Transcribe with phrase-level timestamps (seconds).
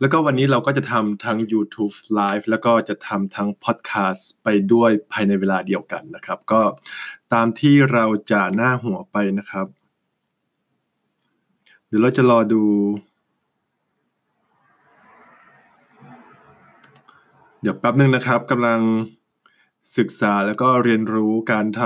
[0.00, 6.60] แล้วก็วันนี้เราก็จะทำทั้ง YouTube Live แล้วก็จะทำทั้ง Podcast ไปด้วยภายในเวลาเดียวกันนะครับ ก็
[7.32, 9.66] ตามที่เราจะหน้าหัวไปนะครับ
[11.86, 12.62] เดี๋ยวเราจะรอดู
[17.60, 18.80] เดี๋ยวแป๊บนึงนะครับกำลัง
[19.96, 21.82] ศึกษาแล้วก็เรียนรู้การท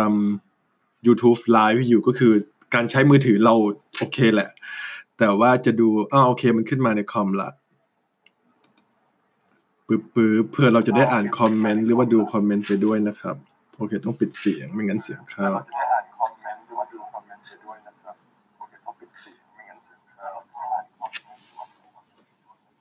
[0.52, 2.32] ำ YouTube Live อยู่ก็คือ
[2.74, 3.54] การใช้มือถือเรา
[3.98, 4.50] โอเคแหละ
[5.18, 7.50] แต่ว่าจะดูอ้าวโอเคมันขึ้นมาในคอมละ
[9.92, 13.36] ปึ๊บปึ๊บเพื่อเราจะได้อ่านคอมเมนต์หรือว่าดูคอมเมนต์ไปด้วยนะครับ
[13.76, 18.14] โอเคต้องปิดเสียงไม่งั้นเสียงเข้าเราจะได้อ่านคอมเมนต์หรือว่าดูคอมเมนต์ไปด้วยนะครับ
[18.58, 21.06] โอเค ต้องปิดเสียงไม่งั้นเสียงเข้า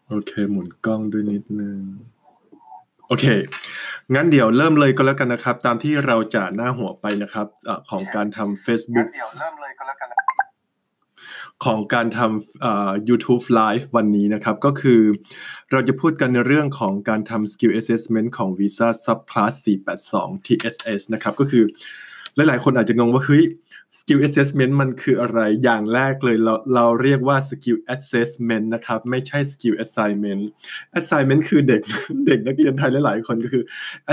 [0.09, 1.79] โอเค หมุนกล้องด้วยนิดนึง
[3.07, 3.25] โอเค
[4.13, 10.20] งั้นเดี๋ยวเริ่มเลยก็แล้วกันนะครับ ตามที่เราจะหน้าหัวไปนะครับเออของการทำงั้ Facebook นเดี๋ยวเริ่มเลยก็แล้วกันนะ
[11.65, 15.01] ของการทำ YouTube Live วันนี้นะครับ ก็คือ
[15.71, 21.63] เราจะพูดกันในเรื่องของการทำ Skill Assessment ของ Visa Subclass 482 TSS นะครับ ก็คือ
[22.35, 23.43] หลายๆ คนอาจจะงงว่าเฮ้ย
[23.99, 30.43] Skill Assessment มันคืออะไรอย่างแรกเลยเราเราเรียกว่า Skill Assessment นะครับ ไม่ใช่ Skill Assignment
[30.99, 31.81] Assignment คือเด็ก
[32.27, 33.63] เด็กนักเรียนไทยหลายๆคนก็คือ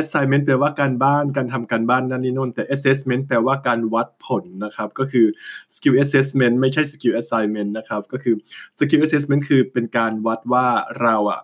[0.00, 5.26] Assignment แปลว่าการบ้านการทำการบ้านนั่นนี่โน่นแต่ Assessment แปลว่าการวัดผลนะครับ ก็คือ
[5.74, 8.34] Skill Assessment ไม่ใช่ Skill Assignment นะครับ ก็คือ
[8.78, 10.66] Skill Assessment คือเป็นการวัดว่า
[11.02, 11.40] เราอะ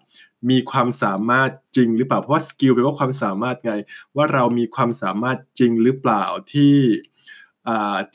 [0.50, 3.74] มีความสามารถจริงหรือเปล่าเพราะว่า Skill แปลว่าความสามารถไง
[4.16, 6.74] ว่าเรามีความสามารถจริงหรือเปล่าที่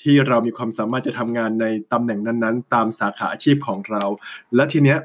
[0.01, 4.03] ที่เรามีความสามารถจะทำงานในตำแหน่งนั้นๆ ตามสาขาอาชีพของเรา
[4.55, 4.99] และทีเนี้ย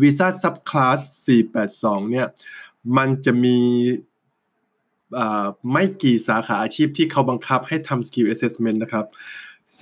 [0.00, 2.26] Visa Subclass 482 เนี่ย
[2.96, 3.58] มันจะมี
[5.72, 9.06] ไม่กี่สาขาอาชีพที่เขาบังคับให้ทำ Skill Assessment นะครับ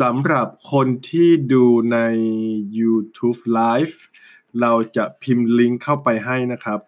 [0.00, 1.98] สำหรับคนที่ดูใน
[2.78, 3.94] YouTube Live
[4.60, 6.80] เราจะพิมพ์ลิงก์เข้าไปให้นะครับ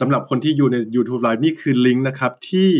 [0.00, 2.70] สำหรับคนที่อยู่ใน YouTube Live นี่คือลิงก์นะครับที่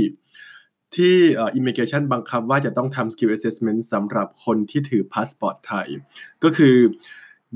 [0.96, 5.86] ที่อ่อ Immigration บังคับว่าจะต้องทำ Skill Assessment สำหรับคนที่ถือพาสปอร์ตไทย
[6.42, 6.76] ก็คือ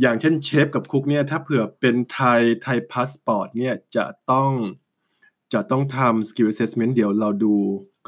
[0.00, 4.50] อย่างเช่นเชฟกับ cook เนี่ยถ้าเผื่อเป็นไทยไทยพาสปอร์ตเนี่ยจะต้อง
[5.52, 7.54] จะต้องทำ Skill Assessment เดี๋ยวเราดู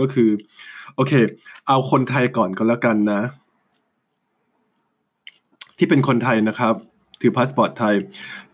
[0.01, 0.31] ก็คือ
[0.95, 1.13] โอเค
[1.69, 3.23] เอาคนไทยก่อนก็แล้วกันนะ
[5.79, 6.75] ที่เป็นคนไทยนะครับ
[7.21, 7.95] ถือพาสปอร์ตไทย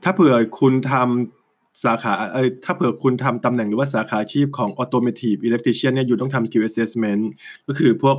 [0.03, 1.45] ถ้าเผื่อคุณทำ
[1.84, 7.22] สาขาเอ้ถ้าเผื่อคุณทำตำแหน่งหรือว่าสาขาอาชีพของ Automotive Electrician เนี่ย you ต้องทำ Skill Assessment
[7.69, 8.16] ก็คือพวก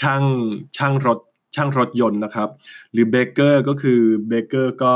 [0.00, 0.22] ช่าง
[0.76, 1.18] ช่างรถ
[1.54, 2.48] ช่างรถยนต์นะครับ
[2.92, 4.92] หรือ baker ก็คือbaker ก็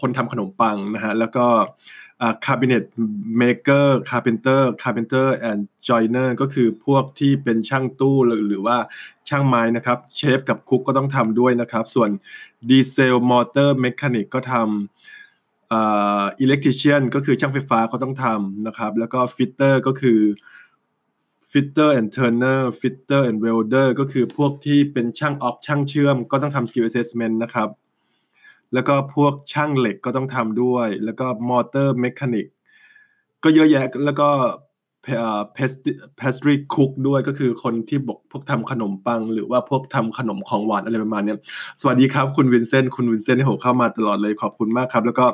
[0.00, 1.46] คนทำขนมปังนะฮะ แล้วก็
[2.44, 2.84] cabinet
[3.38, 8.76] maker carpenter carpenter and joiner ก็คือพวกที่เป็นช่างตู้หรือหรือว่า
[9.28, 12.10] ช่างไม้นะครับ เชฟกับ cook ก็ต้องทำด้วยนะครับ ส่วน
[12.68, 15.19] diesel motor mechanic ก็ทำ
[15.72, 20.20] electrician ก็คือช่างไฟฟ้าก็ต้องทำนะครับ แล้วก็ fitter ก็คือ
[21.52, 27.68] fitter and turner fitter and welder ก็คือพวกที่เป็นช่างอ๊อกช่างเชื่อม ก็ต้องทำ skill assessment นะครับ
[28.74, 32.46] แล้วก็พวกช่างเหล็กก็ต้องทำด้วย แล้วก็ motor mechanic
[33.44, 34.30] ก็เยอะแยะแล้วก็
[35.02, 35.72] pas-
[36.16, 41.36] pastry cook ด้วยก็คือคนที่บอกพวกทำขนมปัง หรือว่าพวกทำขนมของหวานอะไรประมาณนี้
[41.80, 45.26] สวัสดีครับ คุณวินเซนต์คุณวินเซนต์ที่ผมเข้ามาตลอดเลยขอบคุณมากครับ แล้วก็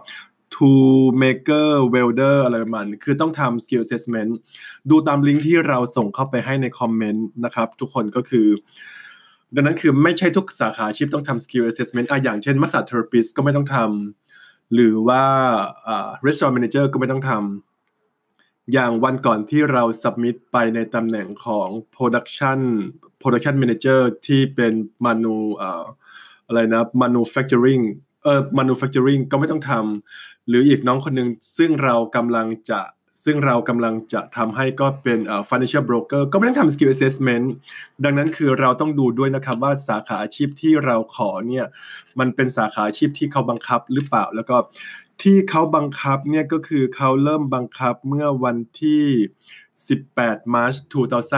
[0.55, 4.31] toolmaker welder อะไรประมาณนี้คือต้องทำ skill assessment
[4.91, 8.47] ดูตามลิงก์ที่เราส่งเข้าไปให้ใน comment นะครับ ทุกคนก็คือ
[9.55, 15.23] ดังนั้นคือไม่ใช่ทุกสาขาชีพต้องทำ skill assessment อะอย่างเช่น massage therapist ก็ไม่ต้องทำหรือว่า
[15.87, 17.41] อ่า restaurant manager ก็ไม่ต้องทำ
[18.73, 22.61] อย่างวันก่อนที่เราสับมิดไปในตำแหน่งของ production
[23.21, 24.73] production manager ที่เป็น
[25.05, 25.85] manu อ่า
[26.47, 27.83] อะไรนะ manufacturing
[28.23, 32.81] เออ manufacturing ก็ไม่ต้องทำหรืออีกน้องคนหนึ่งซึ่งเรากำลังจะ
[33.25, 37.47] ซึ่งเรากำลังจะทำให้ก็เป็นเอ่อ financial broker ก็ไม่ต้องทำ skill assessment
[38.05, 41.67] ดังนั้นคือเราต้องดูด้วยนะครับว่าสาขาอาชีพที่เราขอเนี่ย
[42.19, 44.57] มันเป็นสาขาอาชีพที่เขาบังคับหรือเปล่า แล้วก็
[45.23, 49.05] ที่เขาบังคับเนี่ยก็คือเขาเริ่มบังคับเมื่อวันที่
[49.75, 50.79] 18 March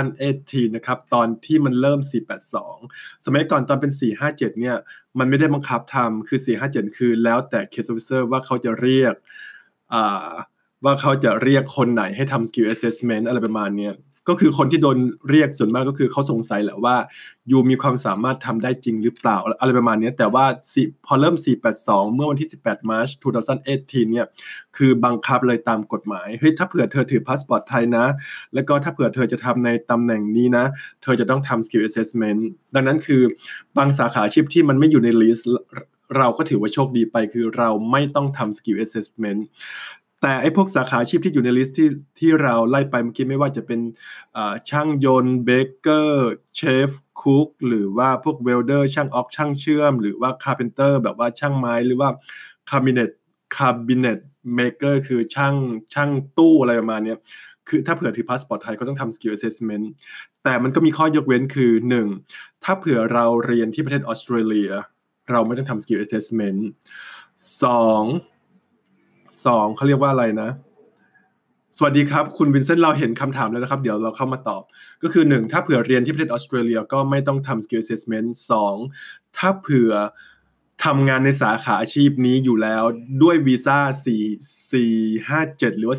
[0.09, 2.01] 2018 นะครับ ตอนที่มันเริ่ม
[2.63, 3.93] 482 สมัยก่อนตอนเป็น
[4.27, 4.77] 457 เนี่ย
[5.19, 9.15] มันไม่ได้บังคับทำคือ 457 คือแล้วแต่ case officer ว่าเขาจะเรียก
[9.93, 10.33] อ่า
[10.85, 13.91] ว่าเขาจะเรียกคนไหนให้ทำ skill assessment อะไรประมาณนี้
[14.31, 14.99] ก็คือคนที่โดน
[15.31, 16.97] เรียกส่วนมากก็คือเขาสงสัยแหละว่า
[17.51, 20.47] you มีความสามารถทำได้จริงหรือเปล่าอะไรประมาณนี้แต่ว่า
[21.07, 21.37] พอเริ่ม
[21.77, 23.13] 482 เมื่อวันที่ 18 March
[23.63, 24.27] 2018 เนี่ย
[24.77, 28.07] คือบังคับเลยตามกฎหมายเฮ้ยถ้าเผื่อเธอถือพาสปอร์ตไทยนะ
[28.55, 30.65] แล้วก็ถ้าเผื่อเธอจะทำในตำแหน่งนี้นะ
[31.03, 32.41] เธอจะต้องทำ skill assessment
[32.75, 33.23] ดังนั้นคือ
[33.77, 35.49] บางสาขาอาชีพที่มันไม่อยู่ใน list
[36.19, 39.41] เราก็ถือว่าโชคดีไปคือเราไม่ต้องทำ skill assessment
[40.21, 41.89] แต่ไอ้พวกสาขาอาชีพที่อยู่ใน list ที่
[42.19, 43.81] ที่เราไล่ไปเมื่อกี้ไม่ว่าจะเป็น
[44.71, 52.09] ช่างยนต์ baker เชฟ cook หรือว่าพวก welder ช่างอ๊อกช่างเชื่อม หรือว่า carpenter แบบว่าช่างไม้หรือว่า
[52.71, 53.11] cabinet
[53.57, 54.19] cabinet
[54.55, 55.55] maker คือช่าง
[55.95, 57.15] ช่างตู้อะไรประมาณนี้
[57.69, 59.87] คือถ้าเผื่อถือพาสปอร์ตไทยก็ต้องทำ skill assessment
[60.43, 61.73] แต่มันก็มีข้อยกเว้นคือ
[62.19, 62.65] 1.
[62.65, 64.71] ถ้าเผื่อเราเรียนที่ประเทศออสเตรเลีย
[65.31, 66.61] เราไม่ต้องทำ skill assessment
[67.63, 67.65] 2.
[67.65, 70.51] 2เสองเขาเรียกว่าอะไรนะ
[71.77, 74.63] สวัสดีครับ คุณวินเซนต์เราเห็นคำถามแล้วนะครับ เดี๋ยวเราเข้ามาตอบ
[75.03, 75.53] ก็คือ 1.
[75.53, 78.29] ถ้าเผื่อเรียนที่ประเทศออสเตรเลียก็ไม่ต้องทำ skill assessment
[78.85, 79.37] 2.
[79.37, 79.93] ถ้าเผื่อ
[80.85, 82.83] ทำงานในสาขาอาชีพนี้อยู่แล้ว
[83.23, 85.99] ด้วยวีซ่า4 4 5 7 หรือว่า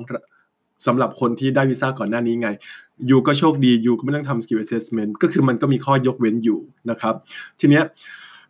[0.00, 2.48] 482สำหรับคนที่ได้วีซ่าก่อนหน้านี้ไง
[3.10, 6.60] ยูก็โชคดียูก็ไม่ต้องทำ skill assessment ก็คือมันก็มีข้อยกเว้นอยู่
[6.90, 7.14] นะครับ
[7.60, 7.84] ทีเนี้ย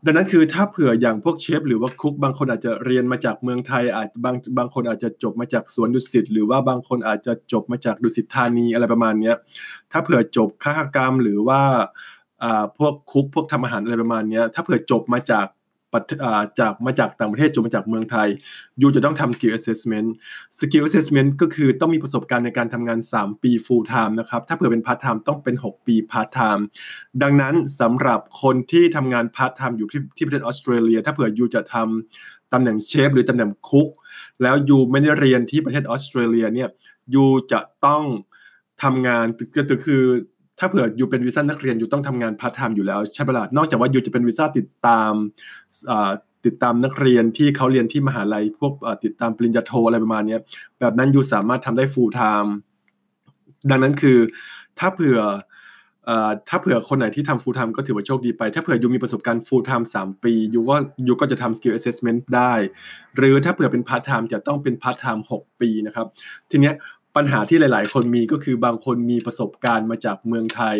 [0.06, 9.32] ดังนั้นคือถ้าเผื่ออย่างพวกเชฟหรือว่าคุกบางคนอาจจะเรียนมาจากเมืองไทยอาจบางบางคนอาจจะจบมาจากสวนดุสิตหรือว่าบางคนอาจจะจบมาจากดุสิตธานีอะไรประมาณนี้
[9.92, 11.62] ถ้าเผื่อจบค้ากรรมหรือว่า
[12.78, 15.46] พวกคุกพวกทำอาหารอะไรประมาณนี้ถ้าเผื่อจบมาจาก
[16.60, 18.28] จากมาจากต่างประเทศจนมาจากเมืองไทย
[18.80, 20.08] ยูจะต้องทำ skill assessment
[20.58, 26.28] skill assessment ก็คือต้องมีประสบการณ์ในการทำงาน 3 ปี full time นะครับ ถ้าเผื่อเป็น part time ต้องเป็น 6 ปี part
[26.38, 26.62] time
[27.22, 33.88] ดังนั้นสำหรับคนที่ทำงาน part time อยู่ที่ที่ประเทศออสเตรเลีย ถ้าเผื่อ you จะทำตำแหน่งเชฟหรือตำแหน่ง cook
[34.42, 36.68] แล้ว you ไม่ได้เรียนที่ประเทศออสเตรเลียเนี่ย
[37.14, 38.02] you จะต้อง
[38.82, 39.26] ทำงาน
[39.70, 40.02] ก็คือ
[40.58, 45.12] ถ้าเผื่อ you เป็นวีซ่านักเรียน you ต้องทำงาน part time อยู่แล้วใช่ไหมล่ะนอกจากว่า you จะเป็นวีซ่าติดตาม
[46.46, 48.72] ติดตามนักเรียนที่เขาเรียนที่มหาลัยพวก
[49.04, 50.38] ติดตามปริญญาโทอะไรประมาณนี้
[50.80, 52.50] แบบนั้น you สามารถทำได้ full time
[53.70, 54.18] ดังนั้นคือ
[54.78, 55.18] ถ้าเผื่อ
[56.48, 60.76] ถ้าเผื่อคนไหนที่ทำ full time ก็ถือว่าโชคดีไป ถ้าเผื่อยูมีประสบการณ์ full time 3ปียูก็
[61.06, 62.52] ยูก็จะทำ skill assessment ได้
[63.16, 66.06] หรือถ้าเผื่อเป็น part time จะต้องเป็น part time 6ปีนะครับ
[66.50, 66.74] ทีเนี้ย
[67.16, 70.76] ปัญหาที่หลาย ๆ คนมีก็คือบางคนมีประสบการณ์มาจากเมืองไทย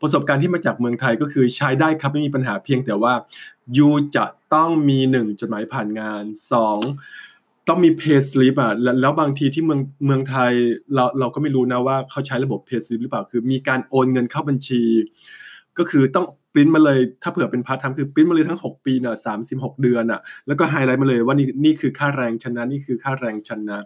[0.00, 3.14] ประสบการณ์ที่มาจากเมืองไทยก็คือใช้ได้ครับไม่มีปัญหาเพียงแต่ว่า
[3.76, 4.24] ยูจะ
[4.54, 6.78] ต้องมีหนึ่งจดหมายผ่านงานสอง
[7.68, 10.52] ต้องมี pay slip อะแล้วบางทีที่เมืองเมืองไทย
[10.94, 14.82] เราเราก็ไม่รู้นะว่าเขาใช้ระบบ pay slip หรือเปล่าคือ มีการโอนเงินเข้าบัญชี
[15.78, 16.26] ก็คือต้อง
[16.56, 23.78] ริ้นมาเลยถ้าเผื่อเป็น part time คือปริ้นมาเลยทั้ง 6 ปีเน่ะสามสิบหกเดือนอะแล้วก็ไฮไลท์มาเลยว่านี่นี่คือค่าแรงฉันนะนี่คือค่าแรงฉันนะ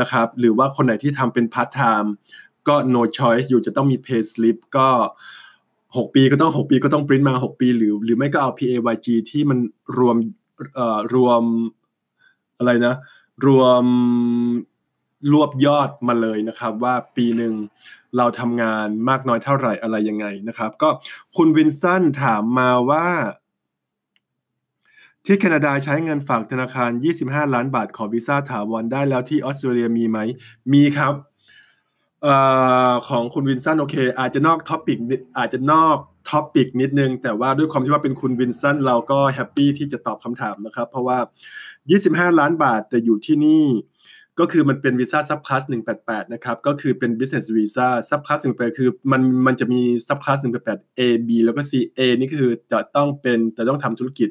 [0.00, 2.12] นะครับหรือว่าคนไหนที่ทำเป็น part time
[2.68, 4.88] ก็ no choice you จะต้องมี pay slip ก็
[5.56, 9.58] 6 ปีก็ต้อง 6 ปีก็ต้องปริ้นมา 6 ปี หรือ หรือไม่ก็เอา PAYG ที่มัน
[9.98, 10.16] รวม
[10.74, 11.42] เอ่อรวม
[12.58, 12.94] อะไรนะ
[13.46, 13.84] รวม
[15.32, 17.54] รวบยอดมาเลยนะครับ ว่าปีหนึ่ง
[18.16, 20.88] เราทำงานมากน้อยเท่าไหร่อะไรยังไงนะครับ ก็
[21.36, 23.06] คุณวินสันถามมาว่า
[25.26, 26.90] ที่แคนาดาใช้เงินฝากธนาคาร
[27.22, 30.18] 25 ล้านบาทขอวีซ่าถาวรได้แล้วที่ออสเตรเลียมีไหม
[30.72, 31.14] มีครับ
[32.26, 32.28] อ
[33.08, 34.98] ของคุณวินสันโอเค อาจจะนอก topic
[35.38, 35.96] อาจจะนอก
[36.30, 41.18] topic นิดนึง แต่ว่าด้วยความที่ว่าเป็นคุณวินสันเราก็ happy ที่จะตอบคำถามนะครับ เพราะว่า
[41.78, 43.64] 25 ล้านบาทแต่อยู่ที่นี่
[44.40, 45.62] ก็คือมันเป็นวีซ่า subclass
[45.98, 54.28] 188 นะครับ ก็คือเป็น business visa subclass 188คือมันมันจะมี subclass 188 A B แล้วก็ C A นี่คือจะต้องเป็นจะต้องทำธุรกิจ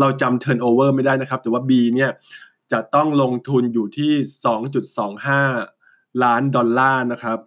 [0.00, 2.10] เราจำ turnover ไม่ได้นะครับ แต่ว่า B เนี่ย
[2.72, 4.12] จะต้องลงทุนอยู่ที่
[5.38, 7.38] 2.25 ล้านดอลลาร์นะครับ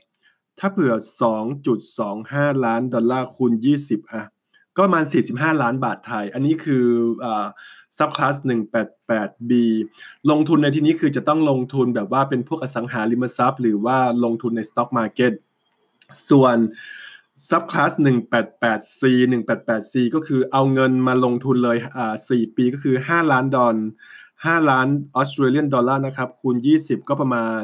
[0.60, 0.94] ถ้าเผื่อ
[1.79, 3.53] 2.25 ล้านดอลลาร์คูณ
[3.84, 4.24] 20 อะ
[4.75, 6.86] ก็ประมาณ 45 ล้านบาทไทย อันนี้คือ
[7.98, 9.51] subclass 188B
[10.32, 15.34] ลงทุนในที่นี้คือจะต้องลงทุนแบบว่าเป็นพวกอสังหาริมทรัพย์ หรือว่าลงทุนในสต็อกมาร์เก็ต
[16.30, 16.58] ส่วน
[17.50, 19.01] ซับคลาส 188C
[19.34, 23.75] 188C ก็คือเอาเงินมาลงทุนเลยอ่า4ปีก็คือ 5 ล้านดอล
[24.25, 27.63] 5ล้าน Australian dollar นะครับ คูณ 20 ก็ประมาณ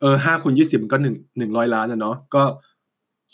[0.00, 2.42] เออ5คูณ20มันก็1 100 ล้านนะเนาะ ก็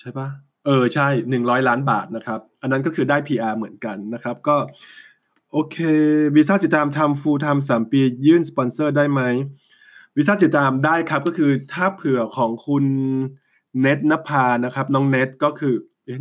[0.00, 0.28] ใช่ปะ
[0.66, 4.56] เออใช่100ล้านบาทนะครับ อันนั้นก็คือได้ PR เหมือนกันนะครับ ก็
[5.52, 5.76] โอเค
[6.36, 9.22] วีซ่าติดตามทำ full time สามปี ยื่นสปอนเซอร์ได้ไหม
[10.16, 12.84] วีซ่าติดตามได้ครับก็คือถ้าเผื่อของคุณ
[13.80, 15.74] เน็ตนภานะครับ น้องเน็ตก็คือ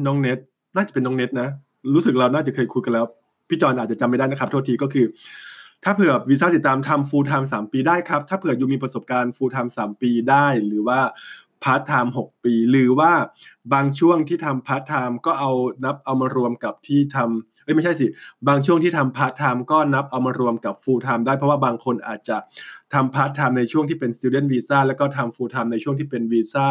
[0.06, 0.40] น้องเน็ต
[0.76, 1.50] น่าจะเป็นน้องเน็ตนะ
[1.94, 3.06] รู้สึกเราน่าจะเคยคุยกันแล้ว
[3.50, 5.06] พี่จอนอาจจะจำไม่ได้นะครับ โทษทีก็คือ
[5.84, 11.00] ถ้าเผื่อวีซ่าติดตามทำ full time สามปีได้ครับ ถ้าเผื่อ you มีประสบการณ์ full time สามปีได้ หรือว่า
[11.64, 13.12] part time หกปี หรือว่า
[13.74, 15.52] บางช่วงที่ทำ part time ก็เอา
[15.84, 18.06] นับเอามารวมกับที่ทำเอ้ยไม่ใช่สิ
[18.48, 22.38] บางช่วงที่ทำ part time ก็นับเอามารวมกับ full time ได้เพราะว่าบางคนอาจจะ
[22.94, 26.68] ทำ part time ในช่วงที่เป็น student visa แล้วก็ทำ full time ในช่วงที่เป็นวีซ่า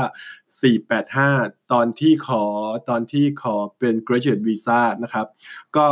[0.79, 2.43] 485 ตอนที่ขอ
[2.89, 5.27] ตอนที่ขอเป็น graduate visa นะครับ
[5.77, 5.87] ก็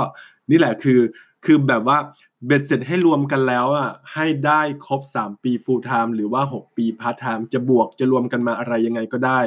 [0.50, 1.00] นี่แหละคือ
[1.44, 1.98] คือแบบว่า
[2.46, 9.40] เบ็ดเสร็จให้รวมกันแล้วอะให้ได้ครบ 3 ปี full time หรือว่า 6 ปี part time จะบวกจะรวมกันมาอะไรยังไงก็ได้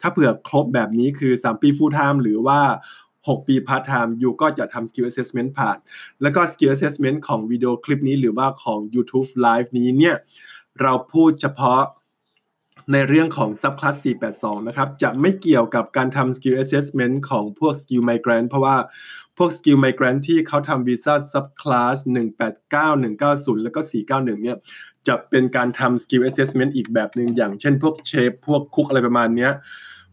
[0.00, 2.60] ถ้าเผื่อครบแบบนี้คือ 3 ปี full time หรือว่า
[3.06, 5.78] 6 ปี part time ยูก็จะทำ skill assessment ผ่าน
[6.22, 10.16] แล้วก็ skill assessment ของวิดีโอคลิปนี้หรือว่าของ YouTube live นี้เนี่ย
[10.82, 11.82] เราพูดเฉพาะ
[12.92, 13.96] ในเรื่องของ subclass
[14.32, 18.76] 482 นะครับ จะไม่เกี่ยวกับการทำ skill assessment ของพวก skill migrant เพราะว่า
[19.38, 21.96] พวก skill migrant ที่เขาทำวีซ่า subclass
[22.56, 24.58] 189 190 แล้วก็ 491 เนี่ย
[25.08, 29.52] จะเป็นการทำ skill assessment อีกแบบหนึ่งอย่างเช่นพวกเชฟพวกคุกอะไรประมาณเนี้ย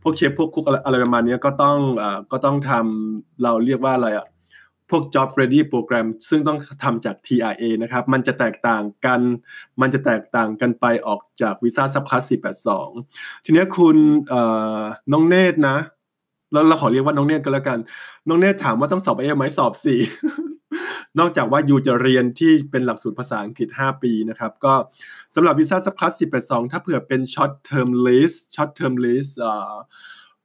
[0.03, 4.27] พวกเชฟพวกคุกอะไรประมาณนี้ก็ต้องอก็ต้องทำเราเรียกว่าอะไรอะ
[4.89, 9.21] พวก job ready program ซึ่งต้องทำจาก TRA นะครับ มันจะแตกต่างกัน
[9.81, 12.23] มันจะแตกต่างกันไปออกจากวีซ่าซับคลาส
[12.83, 13.97] 482 ทีนี้คุณ
[15.11, 15.77] น้องเนตรนะ
[16.53, 17.79] แล้วเราขอเรียกว่าน้องเนตรก็แล้วกัน
[18.27, 19.99] น้องเนตรถามว่าต้องสอบเอไหมสอบสี่
[21.19, 24.73] นอกจากว่ายูจะเรียนที่เป็นหลักสูตรภาษาอังกฤษ 5 ปีนะครับ ก็
[25.35, 29.75] สำหรับวีซ่าซับคลาส482 ถ้าเผื่อเป็น short term list short term list เอ่อ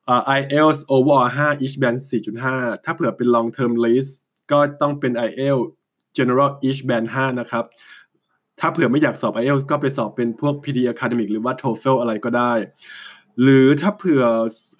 [0.06, 1.98] เอ่อ IELTS overall 5 each band
[2.42, 4.12] 4.5 ถ้าเผื่อเป็น long term list
[4.50, 5.68] ก็ต้องเป็น IELTS
[6.18, 7.64] general each band 5 นะครับ
[8.60, 12.52] ถ้าเผื่อไม่อยากสอบ IELTS ก็ไปสอบเป็นพวก PTE academic หรือว่า TOEFL อะไรก็ได้
[13.42, 14.22] หรือถ้าเผื่อ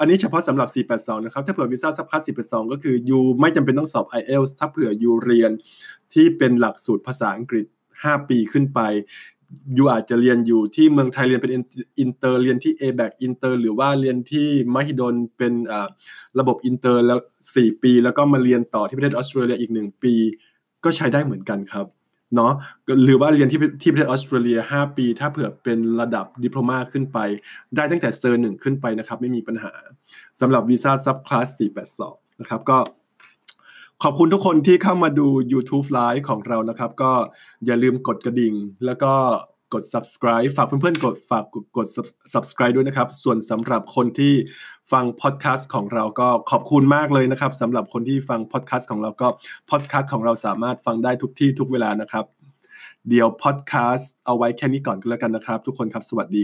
[0.01, 5.51] อันนี้เฉพาะสำหรับ 482 นะครับ ถ้าเผื่อวีซ่า subclass 482 ก็คือ you ไม่จำเป็นต้องสอบ IELTS ถ้าเผื่อ you เรียน
[6.13, 8.81] ที่เป็นหลักสูตรภาษาอังกฤษ 5 ปีขึ้นไป
[9.77, 11.53] you อาจจะเรียนอยู่ที่เมืองไทยเรียนเป็น
[12.01, 15.53] อินเตอร์เรียนที่ a b a c อินเตอร์หรือว่าเรียนที่มหิดลเป็น
[16.39, 17.19] ระบบอินเตอร์แล้ว
[17.51, 20.15] 4 ปี แล้วก็มาเรียนต่อที่ประเทศออสเตรเลียอีก 1 ปี
[20.85, 21.87] ก็ใช้ได้เหมือนกันครับ
[22.37, 22.53] เนาะ
[23.05, 27.19] หรือว่าเรียนที่ที่ประเทศออสเตรเลีย 5 ปี ถ้าเผื่อเป็นระดับ diploma ขึ้นไป
[27.77, 29.73] ได้ตั้งแต่ cert หนึ่งขึ้นไปนะครับ ไม่มีปัญหา
[30.41, 31.47] สำหรับวีซ่า subclass
[31.95, 32.79] 482 นะครับก็
[34.03, 37.13] ขอบคุณทุกคนที่เข้ามาดู YouTube Live ของเรานะครับ ก็
[37.67, 38.55] อย่าลืมกดกระดิ่ง
[38.87, 39.13] แล้วก็
[39.75, 41.45] กด subscribe ฝากเพื่อนๆกดฝาก
[41.77, 41.87] กด
[42.35, 44.33] subscribe ด้วยนะครับ ส่วนสำหรับคนที่
[44.93, 49.29] ฟัง podcast ของเราก็ขอบคุณมากเลยนะครับสำหรับคนที่ฟัง podcast ของเราก็
[49.71, 52.25] podcast ของเราสามารถฟังได้ทุกที่ทุกเวลานะครับ
[53.09, 56.37] เดี๋ยว podcast เอาไว้แค่นี้ก่อนก็แล้วกันนะครับ ทุกคนครับสวัสดี